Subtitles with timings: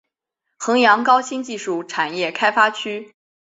[0.57, 3.13] 衡阳高新技术产业开发区